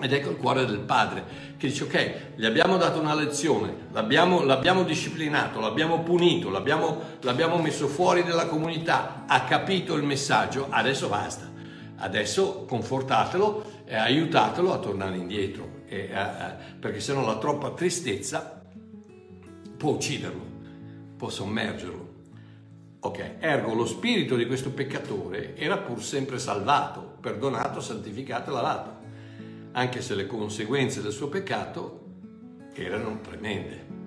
[0.00, 4.42] ed ecco il cuore del padre che dice ok, gli abbiamo dato una lezione, l'abbiamo,
[4.42, 11.08] l'abbiamo disciplinato, l'abbiamo punito, l'abbiamo, l'abbiamo messo fuori dalla comunità, ha capito il messaggio, adesso
[11.08, 11.49] basta.
[12.02, 18.62] Adesso confortatelo e aiutatelo a tornare indietro, e, eh, perché sennò la troppa tristezza
[19.76, 20.42] può ucciderlo,
[21.16, 22.08] può sommergerlo.
[23.00, 28.96] Ok, ergo lo spirito di questo peccatore era pur sempre salvato, perdonato, santificato e lavato,
[29.72, 32.04] anche se le conseguenze del suo peccato
[32.72, 33.98] erano tremende.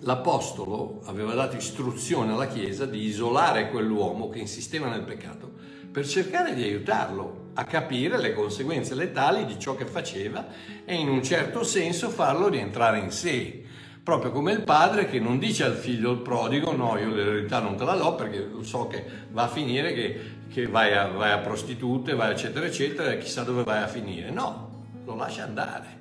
[0.00, 5.51] L'Apostolo aveva dato istruzione alla Chiesa di isolare quell'uomo che insisteva nel peccato
[5.92, 10.46] per cercare di aiutarlo a capire le conseguenze letali di ciò che faceva
[10.86, 13.62] e in un certo senso farlo rientrare in sé.
[14.02, 17.76] Proprio come il padre che non dice al figlio il prodigo no, io l'eredità non
[17.76, 21.38] te la do perché so che va a finire che, che vai, a, vai a
[21.38, 24.30] prostitute, vai eccetera eccetera e chissà dove vai a finire.
[24.30, 26.00] No, lo lascia andare.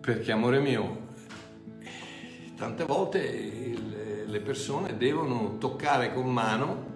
[0.00, 1.08] Perché amore mio,
[2.56, 3.74] tante volte
[4.24, 6.92] le persone devono toccare con mano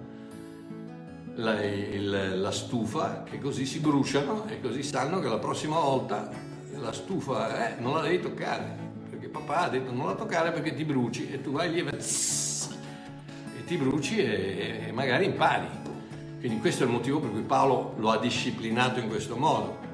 [1.38, 6.30] la, il- la stufa che così si bruciano e così sanno che la prossima volta
[6.76, 8.76] la stufa eh, non la devi toccare
[9.10, 11.96] perché papà ha detto non la toccare perché ti bruci e tu vai lì e,
[11.96, 12.70] tss,
[13.58, 15.66] e ti bruci e, e magari impari
[16.38, 19.86] quindi questo è il motivo per cui Paolo lo ha disciplinato in questo modo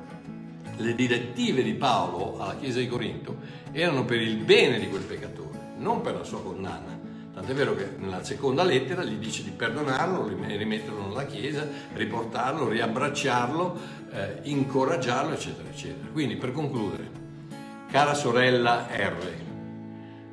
[0.76, 3.36] le direttive di Paolo alla Chiesa di Corinto
[3.72, 7.03] erano per il bene di quel peccatore, non per la sua condanna.
[7.34, 12.68] Tant'è vero che nella seconda lettera gli dice di perdonarlo, rim- rimetterlo nella Chiesa, riportarlo,
[12.68, 13.76] riabbracciarlo,
[14.12, 16.08] eh, incoraggiarlo, eccetera, eccetera.
[16.12, 17.10] Quindi, per concludere,
[17.90, 19.42] cara sorella R,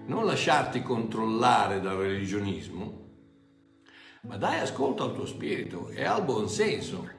[0.06, 3.00] non lasciarti controllare dal religionismo,
[4.22, 7.10] ma dai ascolto al tuo spirito e al buon senso.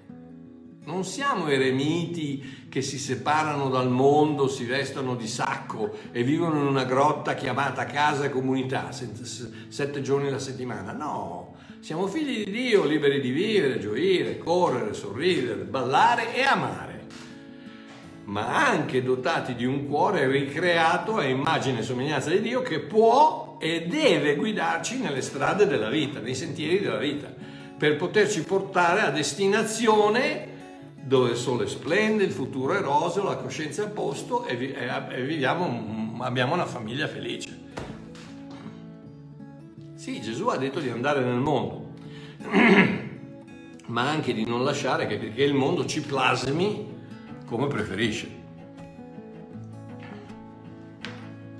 [0.84, 6.66] Non siamo eremiti che si separano dal mondo, si vestono di sacco e vivono in
[6.66, 10.90] una grotta chiamata casa e comunità, sette giorni alla settimana.
[10.90, 17.06] No, siamo figli di Dio, liberi di vivere, gioire, correre, sorridere, ballare e amare,
[18.24, 23.56] ma anche dotati di un cuore ricreato a immagine e somiglianza di Dio che può
[23.60, 27.32] e deve guidarci nelle strade della vita, nei sentieri della vita,
[27.78, 30.50] per poterci portare a destinazione
[31.04, 34.72] dove il sole splende, il futuro è roseo, la coscienza è a posto e, vi-
[34.72, 37.60] e- viviamo, abbiamo una famiglia felice.
[39.94, 41.90] Sì, Gesù ha detto di andare nel mondo,
[43.86, 46.90] ma anche di non lasciare che, che il mondo ci plasmi
[47.46, 48.40] come preferisce.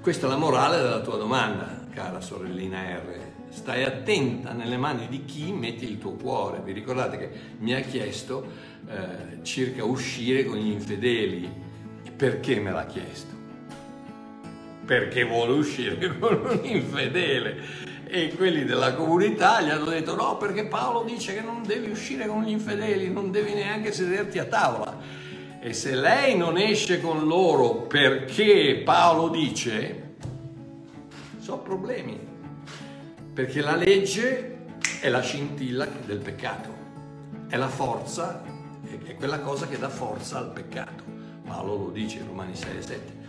[0.01, 3.32] Questa è la morale della tua domanda, cara sorellina R.
[3.53, 6.63] Stai attenta nelle mani di chi metti il tuo cuore.
[6.65, 8.47] Vi ricordate che mi ha chiesto
[8.89, 11.53] eh, circa uscire con gli infedeli.
[12.17, 13.35] Perché me l'ha chiesto?
[14.87, 17.91] Perché vuole uscire con un infedele.
[18.07, 22.27] E quelli della comunità gli hanno detto no, perché Paolo dice che non devi uscire
[22.27, 24.99] con gli infedeli, non devi neanche sederti a tavola.
[25.61, 30.15] E se lei non esce con loro perché Paolo dice,
[31.39, 32.22] sono problemi.
[33.33, 34.67] Perché la legge
[35.01, 36.69] è la scintilla del peccato,
[37.49, 38.43] è la forza,
[38.85, 41.03] è quella cosa che dà forza al peccato.
[41.43, 43.22] Paolo lo dice in Romani 6 e 7.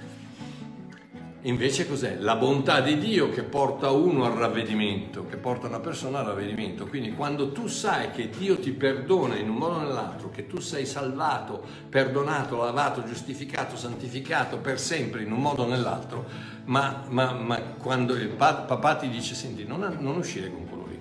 [1.45, 2.15] Invece cos'è?
[2.19, 6.87] La bontà di Dio che porta uno al ravvedimento, che porta una persona al ravvedimento.
[6.87, 10.61] Quindi quando tu sai che Dio ti perdona in un modo o nell'altro, che tu
[10.61, 16.25] sei salvato, perdonato, lavato, giustificato, santificato per sempre in un modo o nell'altro,
[16.65, 20.85] ma, ma, ma quando il pa- papà ti dice senti non, non uscire con quello
[20.87, 20.99] lì,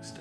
[0.00, 0.20] sta,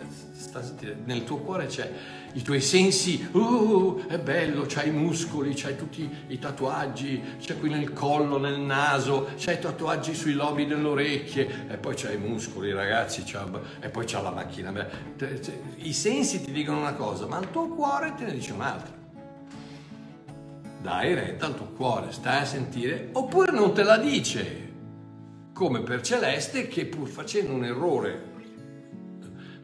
[0.61, 0.61] sta,
[1.05, 1.91] nel tuo cuore c'è
[2.33, 7.69] i tuoi sensi, uh, è bello, c'hai i muscoli, c'hai tutti i tatuaggi, c'è qui
[7.69, 12.17] nel collo, nel naso, c'hai i tatuaggi sui lobi delle orecchie, e poi c'hai i
[12.17, 13.47] muscoli, ragazzi, c'ha,
[13.79, 14.73] e poi c'ha la macchina.
[15.77, 19.01] I sensi ti dicono una cosa, ma il tuo cuore te ne dice un'altra.
[20.81, 24.71] Dai retta al tuo cuore, stai a sentire, oppure non te la dice,
[25.53, 28.31] come per Celeste che pur facendo un errore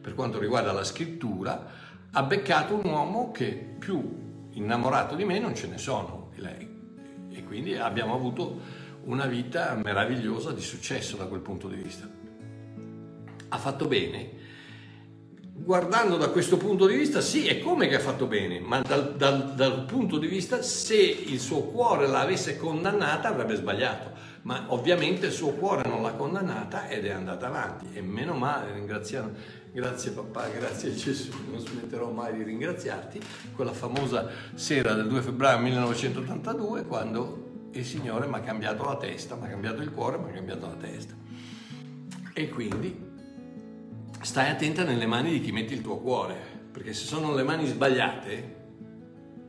[0.00, 1.79] per quanto riguarda la scrittura,
[2.12, 3.46] ha beccato un uomo che
[3.78, 6.68] più innamorato di me non ce ne sono, lei.
[7.30, 12.08] E quindi abbiamo avuto una vita meravigliosa di successo da quel punto di vista.
[13.48, 14.38] Ha fatto bene.
[15.52, 19.14] Guardando da questo punto di vista, sì, è come che ha fatto bene, ma dal,
[19.16, 25.26] dal, dal punto di vista se il suo cuore l'avesse condannata avrebbe sbagliato ma ovviamente
[25.26, 29.32] il suo cuore non l'ha condannata ed è andata avanti e meno male, ringraziamo,
[29.72, 33.20] grazie papà, grazie Gesù, non smetterò mai di ringraziarti,
[33.54, 39.36] quella famosa sera del 2 febbraio 1982 quando il Signore mi ha cambiato la testa,
[39.36, 41.14] mi ha cambiato il cuore, mi ha cambiato la testa.
[42.32, 43.08] E quindi
[44.22, 46.36] stai attenta nelle mani di chi metti il tuo cuore,
[46.72, 48.58] perché se sono le mani sbagliate,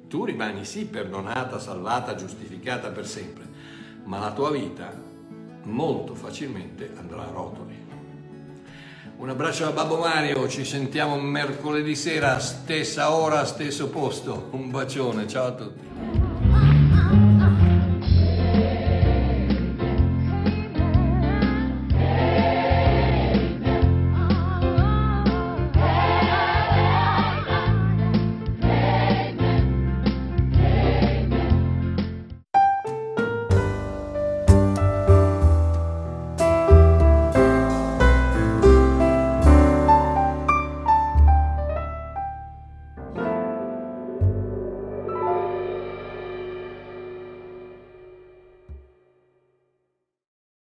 [0.07, 3.45] tu rimani sì perdonata, salvata, giustificata per sempre,
[4.03, 4.93] ma la tua vita
[5.63, 7.80] molto facilmente andrà a rotoli.
[9.21, 14.47] Un abbraccio da Babbo Mario, ci sentiamo mercoledì sera, stessa ora, stesso posto.
[14.53, 16.10] Un bacione, ciao a tutti.